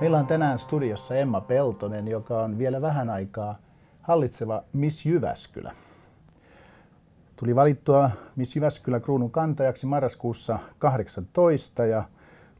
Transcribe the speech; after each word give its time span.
Meillä 0.00 0.18
on 0.18 0.26
tänään 0.26 0.58
studiossa 0.58 1.16
Emma 1.16 1.40
Peltonen, 1.40 2.08
joka 2.08 2.42
on 2.42 2.58
vielä 2.58 2.82
vähän 2.82 3.10
aikaa 3.10 3.58
hallitseva 4.02 4.62
Miss 4.72 5.06
Jyväskylä. 5.06 5.72
Tuli 7.36 7.56
valittua 7.56 8.10
Miss 8.36 8.56
Jyväskylä 8.56 9.00
kruunun 9.00 9.30
kantajaksi 9.30 9.86
marraskuussa 9.86 10.58
18 10.78 11.86
ja 11.86 12.02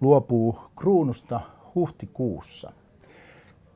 luopuu 0.00 0.58
kruunusta 0.76 1.40
huhtikuussa. 1.74 2.72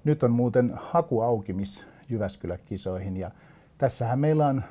Nyt 0.04 0.22
on 0.22 0.30
muuten 0.30 0.72
haku 0.76 1.20
auki 1.20 1.52
Miss 1.52 1.84
Jyväskylä-kisoihin 2.08 3.16
ja 3.16 3.30
tässähän 3.78 4.18
meillä 4.18 4.46
on 4.46 4.62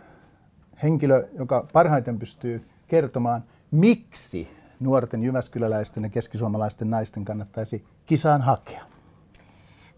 henkilö, 0.84 1.28
joka 1.38 1.68
parhaiten 1.74 2.20
pystyy 2.20 2.66
kertomaan, 2.88 3.44
miksi 3.72 4.48
nuorten 4.80 5.24
jyväskyläläisten 5.24 6.04
ja 6.04 6.10
keskisuomalaisten 6.10 6.90
naisten 6.90 7.26
kannattaisi 7.26 7.86
kisaan 8.06 8.42
hakea? 8.42 8.84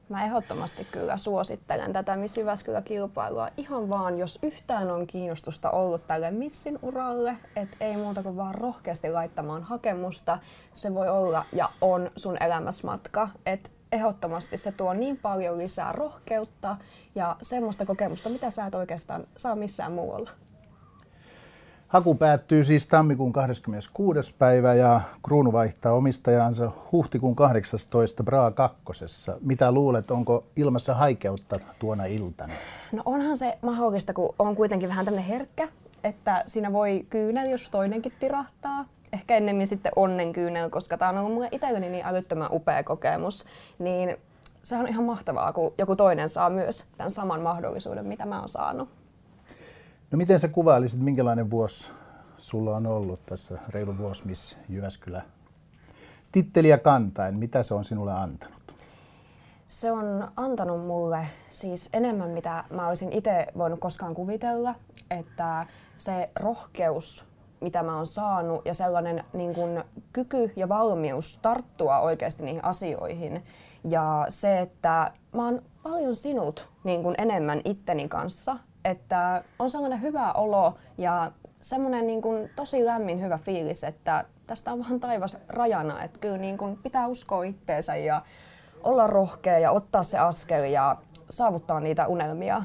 Mä 0.09 0.25
ehdottomasti 0.25 0.87
kyllä 0.91 1.17
suosittelen 1.17 1.93
tätä 1.93 2.15
Miss 2.15 2.37
Jyväskylä-kilpailua 2.37 3.49
ihan 3.57 3.89
vaan, 3.89 4.17
jos 4.17 4.39
yhtään 4.43 4.91
on 4.91 5.07
kiinnostusta 5.07 5.71
ollut 5.71 6.07
tälle 6.07 6.31
Missin 6.31 6.79
uralle, 6.81 7.37
että 7.55 7.77
ei 7.79 7.97
muuta 7.97 8.23
kuin 8.23 8.37
vaan 8.37 8.55
rohkeasti 8.55 9.11
laittamaan 9.11 9.63
hakemusta. 9.63 10.39
Se 10.73 10.93
voi 10.93 11.09
olla 11.09 11.45
ja 11.53 11.69
on 11.81 12.11
sun 12.15 12.43
elämäsmatka, 12.43 13.29
että 13.45 13.69
ehdottomasti 13.91 14.57
se 14.57 14.71
tuo 14.71 14.93
niin 14.93 15.17
paljon 15.17 15.57
lisää 15.57 15.91
rohkeutta 15.91 16.77
ja 17.15 17.35
semmoista 17.41 17.85
kokemusta, 17.85 18.29
mitä 18.29 18.49
sä 18.49 18.65
et 18.65 18.75
oikeastaan 18.75 19.27
saa 19.37 19.55
missään 19.55 19.91
muualla. 19.91 20.29
Haku 21.95 22.15
päättyy 22.15 22.63
siis 22.63 22.87
tammikuun 22.87 23.33
26. 23.33 24.35
päivä 24.39 24.73
ja 24.73 25.01
kruunu 25.23 25.51
vaihtaa 25.53 25.93
omistajansa 25.93 26.71
huhtikuun 26.91 27.35
18. 27.35 28.23
Braa 28.23 28.51
kakkosessa. 28.51 29.37
Mitä 29.41 29.71
luulet, 29.71 30.11
onko 30.11 30.43
ilmassa 30.55 30.93
haikeutta 30.93 31.59
tuona 31.79 32.05
iltana? 32.05 32.53
No 32.91 33.01
onhan 33.05 33.37
se 33.37 33.57
mahdollista, 33.61 34.13
kun 34.13 34.35
on 34.39 34.55
kuitenkin 34.55 34.89
vähän 34.89 35.05
tämmöinen 35.05 35.29
herkkä, 35.29 35.67
että 36.03 36.43
siinä 36.45 36.73
voi 36.73 37.05
kyynel, 37.09 37.49
jos 37.49 37.69
toinenkin 37.69 38.13
tirahtaa. 38.19 38.85
Ehkä 39.13 39.37
ennemmin 39.37 39.67
sitten 39.67 39.91
onnenkyynel, 39.95 40.69
koska 40.69 40.97
tämä 40.97 41.09
on 41.09 41.17
ollut 41.17 41.33
mulle 41.33 41.49
itselleni 41.51 41.89
niin 41.89 42.05
älyttömän 42.05 42.49
upea 42.51 42.83
kokemus. 42.83 43.45
Niin 43.79 44.17
se 44.63 44.75
on 44.77 44.87
ihan 44.87 45.03
mahtavaa, 45.03 45.53
kun 45.53 45.73
joku 45.77 45.95
toinen 45.95 46.29
saa 46.29 46.49
myös 46.49 46.85
tämän 46.97 47.11
saman 47.11 47.43
mahdollisuuden, 47.43 48.05
mitä 48.05 48.25
mä 48.25 48.39
oon 48.39 48.49
saanut. 48.49 48.89
No 50.11 50.17
miten 50.17 50.39
sä 50.39 50.47
kuvailisit, 50.47 50.99
minkälainen 50.99 51.51
vuosi 51.51 51.91
sulla 52.37 52.75
on 52.75 52.87
ollut 52.87 53.25
tässä 53.25 53.59
reilu 53.69 53.97
vuosi 53.97 54.27
Miss 54.27 54.57
Jyväskylä 54.69 55.21
titteliä 56.31 56.77
kantain? 56.77 57.37
Mitä 57.37 57.63
se 57.63 57.73
on 57.73 57.83
sinulle 57.83 58.13
antanut? 58.13 58.75
Se 59.67 59.91
on 59.91 60.27
antanut 60.35 60.85
mulle 60.85 61.27
siis 61.49 61.89
enemmän, 61.93 62.29
mitä 62.29 62.63
mä 62.69 62.87
olisin 62.87 63.11
itse 63.11 63.47
voinut 63.57 63.79
koskaan 63.79 64.13
kuvitella, 64.13 64.75
että 65.11 65.65
se 65.95 66.29
rohkeus, 66.35 67.25
mitä 67.61 67.83
mä 67.83 67.95
oon 67.95 68.07
saanut 68.07 68.65
ja 68.65 68.73
sellainen 68.73 69.23
niin 69.33 69.55
kun, 69.55 69.83
kyky 70.13 70.51
ja 70.55 70.69
valmius 70.69 71.39
tarttua 71.41 71.99
oikeasti 71.99 72.43
niihin 72.43 72.63
asioihin 72.63 73.43
ja 73.89 74.25
se, 74.29 74.59
että 74.59 75.11
mä 75.33 75.45
oon 75.45 75.61
paljon 75.83 76.15
sinut 76.15 76.69
niin 76.83 77.03
kun 77.03 77.15
enemmän 77.17 77.61
itteni 77.65 78.07
kanssa 78.07 78.57
että 78.85 79.43
on 79.59 79.69
sellainen 79.69 80.01
hyvä 80.01 80.33
olo 80.33 80.77
ja 80.97 81.31
semmoinen 81.59 82.07
niin 82.07 82.21
kuin 82.21 82.49
tosi 82.55 82.85
lämmin 82.85 83.21
hyvä 83.21 83.37
fiilis, 83.37 83.83
että 83.83 84.25
tästä 84.47 84.71
on 84.73 84.79
vaan 84.79 84.99
taivas 84.99 85.37
rajana, 85.47 86.03
että 86.03 86.19
kyllä 86.19 86.37
niin 86.37 86.57
kuin 86.57 86.77
pitää 86.83 87.07
uskoa 87.07 87.43
itteensä 87.43 87.95
ja 87.95 88.21
olla 88.83 89.07
rohkea 89.07 89.59
ja 89.59 89.71
ottaa 89.71 90.03
se 90.03 90.17
askel 90.17 90.63
ja 90.63 90.97
saavuttaa 91.29 91.79
niitä 91.79 92.07
unelmia. 92.07 92.63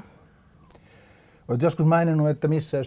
Olet 1.48 1.62
joskus 1.62 1.86
maininnut, 1.86 2.28
että 2.28 2.48
missä 2.48 2.78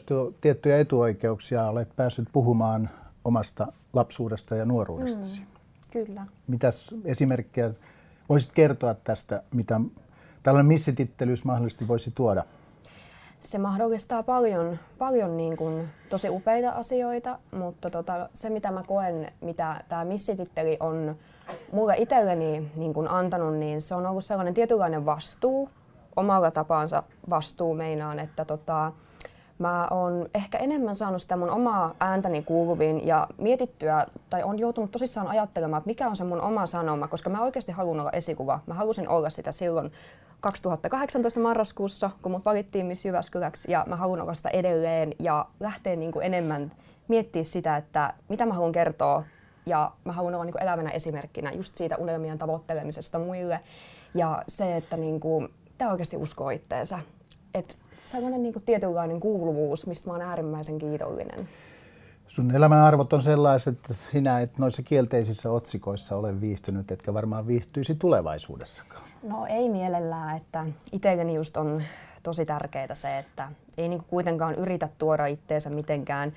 tiettyjä 0.42 0.78
etuoikeuksia 0.78 1.68
olet 1.68 1.96
päässyt 1.96 2.28
puhumaan 2.34 2.90
omasta 3.26 3.68
lapsuudesta 3.94 4.56
ja 4.56 4.66
nuoruudestasi. 4.66 5.42
Mm, 5.42 5.48
kyllä. 5.92 6.26
Mitäs 6.48 6.96
esimerkkejä 7.06 7.70
voisit 8.30 8.52
kertoa 8.52 8.94
tästä, 8.94 9.44
mitä 9.54 9.82
tällainen 10.44 10.68
missitittelys 10.68 11.46
mahdollisesti 11.46 11.88
voisi 11.88 12.12
tuoda? 12.16 12.46
Se 13.44 13.58
mahdollistaa 13.58 14.24
paljon, 14.24 14.80
paljon 14.98 15.38
niin 15.38 15.58
kuin 15.58 15.90
tosi 16.10 16.30
upeita 16.30 16.70
asioita, 16.70 17.40
mutta 17.52 17.90
tota, 17.90 18.30
se 18.34 18.50
mitä 18.50 18.72
mä 18.72 18.84
koen, 18.88 19.32
mitä 19.42 19.84
tämä 19.90 20.06
missititteli 20.06 20.78
on 20.80 21.16
mulle 21.72 21.96
itselleni 21.98 22.72
niin 22.76 22.94
kuin 22.94 23.08
antanut, 23.08 23.58
niin 23.58 23.82
se 23.82 23.96
on 23.96 24.06
ollut 24.06 24.26
sellainen 24.26 24.54
tietynlainen 24.54 25.06
vastuu, 25.06 25.70
omalla 26.16 26.52
tapaansa 26.52 27.04
vastuu 27.30 27.74
meinaan, 27.74 28.20
että 28.20 28.46
tota, 28.46 28.92
mä 29.64 29.88
oon 29.92 30.30
ehkä 30.34 30.58
enemmän 30.58 30.96
saanut 30.96 31.22
sitä 31.22 31.38
mun 31.38 31.50
omaa 31.50 31.96
ääntäni 32.00 32.44
kuuluviin 32.44 33.08
ja 33.08 33.28
mietittyä, 33.38 34.06
tai 34.30 34.44
on 34.44 34.60
joutunut 34.60 34.92
tosissaan 34.92 35.28
ajattelemaan, 35.28 35.80
että 35.80 35.88
mikä 35.88 36.08
on 36.08 36.16
se 36.16 36.24
mun 36.24 36.42
oma 36.42 36.66
sanoma, 36.66 37.08
koska 37.08 37.30
mä 37.30 37.42
oikeasti 37.42 37.72
haluan 37.72 38.00
olla 38.00 38.12
esikuva. 38.12 38.60
Mä 38.68 38.74
halusin 38.74 39.10
olla 39.10 39.30
sitä 39.30 39.52
silloin 39.52 39.92
2018 40.42 41.40
marraskuussa, 41.40 42.10
kun 42.22 42.32
mut 42.32 42.46
valittiin 42.46 42.86
Miss 42.86 43.06
Jyväskyläksi 43.06 43.72
ja 43.72 43.86
mä 43.88 43.96
haluan 43.96 44.22
olla 44.22 44.34
sitä 44.34 44.50
edelleen 44.50 45.14
ja 45.20 45.46
lähteä 45.60 45.96
niin 45.96 46.12
kuin 46.12 46.26
enemmän 46.26 46.72
miettiä 47.08 47.44
sitä, 47.44 47.78
että 47.78 48.14
mitä 48.30 48.46
mä 48.46 48.54
haluan 48.54 48.72
kertoa 48.72 49.24
ja 49.66 49.92
mä 50.04 50.12
haluan 50.12 50.36
olla 50.36 50.46
niin 50.46 50.64
elävänä 50.64 50.90
esimerkkinä 50.90 51.52
just 51.52 51.76
siitä 51.76 51.98
unelmien 51.98 52.38
tavoittelemisesta 52.38 53.20
muille 53.20 53.60
ja 54.16 54.44
se, 54.48 54.76
että 54.76 54.98
niin 54.98 55.20
kuin, 55.20 55.50
pitää 55.64 55.92
oikeasti 55.92 56.18
uskoa 56.18 56.52
itteensä. 56.52 57.00
Että 57.54 57.76
sellainen 58.06 58.44
niin 58.44 58.54
kuin 58.54 58.64
tietynlainen 58.64 59.20
kuuluvuus, 59.20 59.88
mistä 59.88 60.10
mä 60.10 60.14
oon 60.14 60.22
äärimmäisen 60.22 60.78
kiitollinen. 60.80 61.50
Sun 62.28 62.56
elämän 62.56 62.82
arvot 62.82 63.14
on 63.14 63.22
sellaiset, 63.22 63.76
että 63.76 63.94
sinä 63.94 64.40
et 64.40 64.58
noissa 64.58 64.84
kielteisissä 64.84 65.52
otsikoissa 65.52 66.16
ole 66.16 66.42
viihtynyt, 66.42 66.92
etkä 66.92 67.14
varmaan 67.14 67.48
viihtyisi 67.48 67.96
tulevaisuudessakaan. 67.96 69.04
No 69.24 69.46
ei 69.46 69.70
mielellään, 69.70 70.38
että 70.38 70.66
itselleni 70.92 71.36
just 71.36 71.58
on 71.58 71.84
tosi 72.24 72.46
tärkeää 72.46 72.96
se, 72.96 73.18
että 73.18 73.52
ei 73.78 73.90
niinku 73.90 74.06
kuitenkaan 74.10 74.56
yritä 74.56 74.90
tuoda 74.98 75.26
itteensä 75.26 75.70
mitenkään 75.70 76.34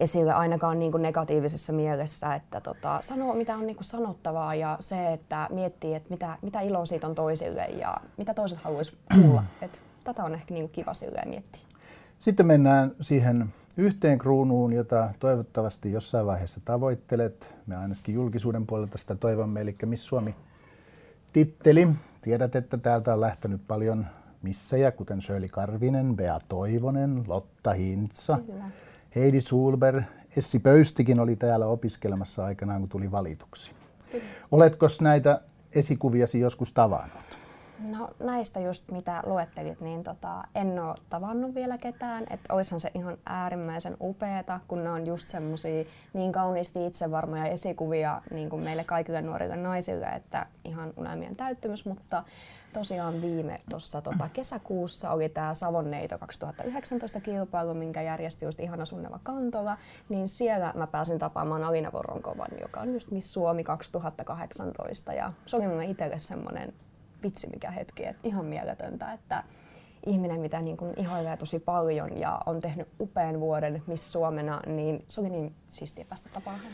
esille 0.00 0.32
ainakaan 0.32 0.78
niinku 0.78 0.98
negatiivisessa 0.98 1.72
mielessä, 1.72 2.34
että 2.34 2.60
tota, 2.60 2.98
sanoo 3.02 3.34
mitä 3.34 3.54
on 3.54 3.66
niinku 3.66 3.82
sanottavaa 3.82 4.54
ja 4.54 4.76
se, 4.80 5.12
että 5.12 5.46
miettii, 5.50 5.94
että 5.94 6.10
mitä, 6.10 6.36
mitä 6.42 6.60
iloa 6.60 6.84
siitä 6.84 7.06
on 7.06 7.14
toisille 7.14 7.64
ja 7.64 7.96
mitä 8.16 8.34
toiset 8.34 8.58
haluaisi 8.58 8.96
kuulla. 9.14 9.44
Et 9.62 9.80
tätä 10.14 10.24
on 10.24 10.34
ehkä 10.34 10.54
niinku 10.54 10.68
kiva 10.68 10.94
silleen 10.94 11.28
miettiä. 11.28 11.62
Sitten 12.20 12.46
mennään 12.46 12.92
siihen 13.00 13.54
yhteen 13.76 14.18
kruunuun, 14.18 14.72
jota 14.72 15.14
toivottavasti 15.18 15.92
jossain 15.92 16.26
vaiheessa 16.26 16.60
tavoittelet. 16.64 17.54
Me 17.66 17.76
ainakin 17.76 18.14
julkisuuden 18.14 18.66
puolelta 18.66 18.98
sitä 18.98 19.14
toivomme, 19.14 19.60
eli 19.60 19.76
Miss 19.84 20.06
Suomi 20.06 20.34
titteli. 21.32 21.88
Tiedät, 22.22 22.56
että 22.56 22.78
täältä 22.78 23.14
on 23.14 23.20
lähtenyt 23.20 23.60
paljon 23.68 24.06
missejä, 24.42 24.90
kuten 24.90 25.22
Shirley 25.22 25.48
Karvinen, 25.48 26.16
Bea 26.16 26.38
Toivonen, 26.48 27.24
Lotta 27.26 27.72
Hintsa, 27.72 28.38
Kyllä. 28.46 28.64
Heidi 29.14 29.40
Sulber, 29.40 30.02
Essi 30.36 30.58
Pöystikin 30.58 31.20
oli 31.20 31.36
täällä 31.36 31.66
opiskelemassa 31.66 32.44
aikanaan, 32.44 32.80
kun 32.80 32.88
tuli 32.88 33.10
valituksi. 33.10 33.72
Kyllä. 34.12 34.24
Oletko 34.52 34.86
näitä 35.00 35.40
esikuviasi 35.72 36.40
joskus 36.40 36.72
tavannut? 36.72 37.38
No 37.78 38.10
näistä 38.18 38.60
just 38.60 38.90
mitä 38.90 39.22
luettelit, 39.26 39.80
niin 39.80 40.02
tota, 40.02 40.44
en 40.54 40.78
ole 40.78 40.94
tavannut 41.10 41.54
vielä 41.54 41.78
ketään. 41.78 42.24
Että 42.30 42.54
olisihan 42.54 42.80
se 42.80 42.90
ihan 42.94 43.18
äärimmäisen 43.26 43.96
upeeta, 44.00 44.60
kun 44.68 44.84
ne 44.84 44.90
on 44.90 45.06
just 45.06 45.28
semmosia 45.28 45.84
niin 46.12 46.32
kauniisti 46.32 46.86
itsevarmoja 46.86 47.44
esikuvia 47.44 48.22
niin 48.30 48.50
kuin 48.50 48.64
meille 48.64 48.84
kaikille 48.84 49.22
nuorille 49.22 49.56
naisille, 49.56 50.06
että 50.06 50.46
ihan 50.64 50.92
unelmien 50.96 51.36
täyttymys. 51.36 51.84
Mutta 51.84 52.24
tosiaan 52.72 53.22
viime 53.22 53.60
tuossa 53.70 54.02
tota, 54.02 54.28
kesäkuussa 54.32 55.10
oli 55.10 55.28
tämä 55.28 55.54
Savonneito 55.54 56.18
2019 56.18 57.20
kilpailu, 57.20 57.74
minkä 57.74 58.02
järjesti 58.02 58.44
just 58.44 58.60
ihana 58.60 58.84
Sunneva 58.84 59.20
Kantola, 59.22 59.78
niin 60.08 60.28
siellä 60.28 60.72
mä 60.76 60.86
pääsin 60.86 61.18
tapaamaan 61.18 61.64
Alina 61.64 61.92
Voronkovan, 61.92 62.50
joka 62.60 62.80
on 62.80 62.92
just 62.92 63.10
Miss 63.10 63.32
Suomi 63.32 63.64
2018 63.64 65.12
ja 65.12 65.32
se 65.46 65.56
oli 65.56 65.68
mulle 65.68 65.84
itselle 65.84 66.18
semmoinen 66.18 66.72
vitsi 67.22 67.50
mikä 67.50 67.70
hetki, 67.70 68.06
että 68.06 68.28
ihan 68.28 68.44
mieletöntä, 68.44 69.12
että 69.12 69.44
ihminen, 70.06 70.40
mitä 70.40 70.60
niin 70.60 70.76
kuin 70.76 70.92
ihoilee 70.96 71.36
tosi 71.36 71.58
paljon 71.58 72.18
ja 72.20 72.40
on 72.46 72.60
tehnyt 72.60 72.88
upean 73.00 73.40
vuoden 73.40 73.82
Miss 73.86 74.12
Suomena, 74.12 74.60
niin 74.66 75.04
se 75.08 75.20
oli 75.20 75.30
niin 75.30 75.54
siistiä 75.66 76.04
päästä 76.08 76.28
tapaamaan. 76.34 76.72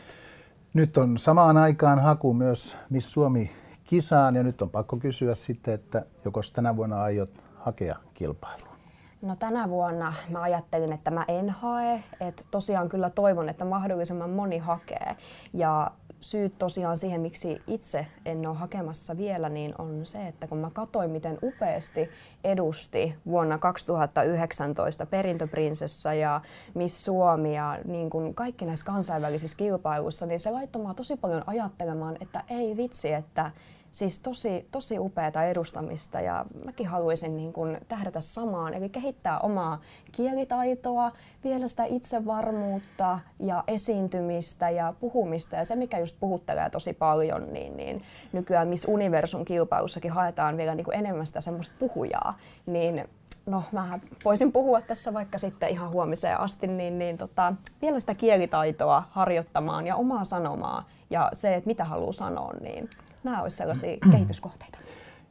Nyt 0.74 0.96
on 0.96 1.18
samaan 1.18 1.56
aikaan 1.56 1.98
haku 1.98 2.34
myös 2.34 2.76
Miss 2.90 3.12
Suomi 3.12 3.50
kisaan 3.84 4.36
ja 4.36 4.42
nyt 4.42 4.62
on 4.62 4.70
pakko 4.70 4.96
kysyä 4.96 5.34
sitten, 5.34 5.74
että 5.74 6.04
joko 6.24 6.40
tänä 6.52 6.76
vuonna 6.76 7.02
aiot 7.02 7.44
hakea 7.54 7.96
kilpailua? 8.14 8.74
No 9.22 9.36
tänä 9.36 9.68
vuonna 9.68 10.14
mä 10.30 10.42
ajattelin, 10.42 10.92
että 10.92 11.10
mä 11.10 11.24
en 11.28 11.50
hae, 11.50 12.04
että 12.20 12.44
tosiaan 12.50 12.88
kyllä 12.88 13.10
toivon, 13.10 13.48
että 13.48 13.64
mahdollisimman 13.64 14.30
moni 14.30 14.58
hakee. 14.58 15.16
Ja 15.52 15.90
syyt 16.30 16.58
tosiaan 16.58 16.96
siihen, 16.96 17.20
miksi 17.20 17.58
itse 17.66 18.06
en 18.24 18.46
ole 18.46 18.56
hakemassa 18.56 19.16
vielä, 19.16 19.48
niin 19.48 19.74
on 19.78 20.06
se, 20.06 20.26
että 20.26 20.46
kun 20.46 20.58
mä 20.58 20.70
katsoin, 20.72 21.10
miten 21.10 21.38
upeasti 21.42 22.08
edusti 22.44 23.14
vuonna 23.26 23.58
2019 23.58 25.06
Perintöprinsessa 25.06 26.14
ja 26.14 26.40
Miss 26.74 27.04
Suomi 27.04 27.56
ja 27.56 27.78
niin 27.84 28.10
kuin 28.10 28.34
kaikki 28.34 28.66
näissä 28.66 28.86
kansainvälisissä 28.86 29.56
kilpailuissa, 29.56 30.26
niin 30.26 30.40
se 30.40 30.50
laittoi 30.50 30.94
tosi 30.96 31.16
paljon 31.16 31.44
ajattelemaan, 31.46 32.16
että 32.20 32.42
ei 32.50 32.76
vitsi, 32.76 33.12
että 33.12 33.50
Siis 33.94 34.20
tosi, 34.20 34.68
tosi 34.70 34.98
upeata 34.98 35.44
edustamista 35.44 36.20
ja 36.20 36.44
mäkin 36.64 36.86
haluaisin 36.86 37.36
niin 37.36 37.52
kuin 37.52 37.78
tähdätä 37.88 38.20
samaan, 38.20 38.74
eli 38.74 38.88
kehittää 38.88 39.38
omaa 39.38 39.80
kielitaitoa, 40.12 41.12
vielä 41.44 41.68
sitä 41.68 41.84
itsevarmuutta 41.84 43.18
ja 43.40 43.64
esiintymistä 43.66 44.70
ja 44.70 44.94
puhumista. 45.00 45.56
Ja 45.56 45.64
se, 45.64 45.76
mikä 45.76 45.98
just 45.98 46.16
puhuttelee 46.20 46.70
tosi 46.70 46.92
paljon, 46.92 47.52
niin, 47.52 47.76
niin 47.76 48.02
nykyään 48.32 48.68
Miss 48.68 48.84
Universum 48.88 49.44
kilpailussakin 49.44 50.12
haetaan 50.12 50.56
vielä 50.56 50.74
niin 50.74 50.84
kuin 50.84 50.98
enemmän 50.98 51.26
sitä 51.26 51.40
semmoista 51.40 51.74
puhujaa. 51.78 52.38
Niin 52.66 53.08
no 53.46 53.62
mä 53.72 53.98
voisin 54.24 54.52
puhua 54.52 54.80
tässä 54.80 55.14
vaikka 55.14 55.38
sitten 55.38 55.68
ihan 55.68 55.90
huomiseen 55.90 56.40
asti, 56.40 56.66
niin, 56.66 56.98
niin 56.98 57.18
tota, 57.18 57.54
vielä 57.82 58.00
sitä 58.00 58.14
kielitaitoa 58.14 59.02
harjoittamaan 59.10 59.86
ja 59.86 59.96
omaa 59.96 60.24
sanomaa 60.24 60.88
ja 61.10 61.30
se, 61.32 61.54
että 61.54 61.68
mitä 61.68 61.84
haluaa 61.84 62.12
sanoa, 62.12 62.52
niin 62.60 62.90
nämä 63.24 63.42
olisivat 63.42 63.58
sellaisia 63.58 63.96
kehityskohteita. 64.12 64.78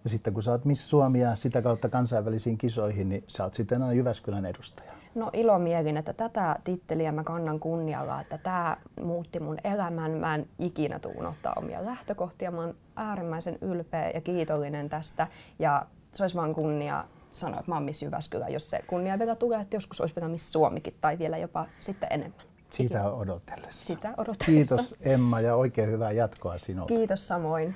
Ja 0.04 0.10
sitten 0.10 0.34
kun 0.34 0.44
sä 0.44 0.52
oot 0.52 0.66
Miss 0.66 0.90
Suomia 0.90 1.36
sitä 1.36 1.62
kautta 1.62 1.90
kansainvälisiin 1.90 2.58
kisoihin, 2.58 3.10
niin 3.10 3.24
sä 3.28 3.44
oot 3.44 3.54
sitten 3.54 3.82
aina 3.82 3.94
Jyväskylän 3.94 4.46
edustaja. 4.46 4.92
No 5.16 5.30
ilomielin, 5.34 5.98
että 5.98 6.14
tätä 6.14 6.56
titteliä 6.64 7.12
mä 7.12 7.24
kannan 7.24 7.60
kunnialla, 7.60 8.22
että 8.22 8.38
tämä 8.38 8.78
muutti 9.02 9.40
mun 9.40 9.58
elämän. 9.64 10.12
Mä 10.12 10.36
en 10.36 10.48
ikinä 10.60 11.00
tuu 11.00 11.14
unohtaa 11.18 11.54
omia 11.58 11.86
lähtökohtia. 11.86 12.52
Mä 12.52 12.62
oon 12.62 12.76
äärimmäisen 12.96 13.58
ylpeä 13.62 14.10
ja 14.10 14.22
kiitollinen 14.22 14.90
tästä. 14.90 15.28
Ja 15.60 15.86
se 16.12 16.24
olisi 16.24 16.36
vaan 16.36 16.56
kunnia 16.56 17.06
sanoa, 17.32 17.60
että 17.60 17.72
mä 17.72 17.76
oon 17.76 17.84
Miss 17.84 18.04
Jyväskylä, 18.04 18.50
jos 18.50 18.70
se 18.70 18.82
kunnia 18.88 19.20
vielä 19.20 19.36
tulee, 19.36 19.62
että 19.62 19.76
joskus 19.76 20.02
olisi 20.02 20.16
vielä 20.16 20.28
Miss 20.28 20.54
Suomikin 20.54 20.96
tai 21.02 21.20
vielä 21.20 21.38
jopa 21.38 21.66
sitten 21.80 22.10
enemmän. 22.12 22.53
Sitä 22.74 23.12
odotellessa. 23.12 23.86
Sitä 23.86 24.14
odotellessa. 24.18 24.46
Kiitos 24.76 24.96
Emma 25.02 25.42
ja 25.42 25.56
oikein 25.56 25.92
hyvää 25.92 26.12
jatkoa 26.12 26.58
sinulle. 26.58 26.98
Kiitos 26.98 27.28
samoin. 27.28 27.76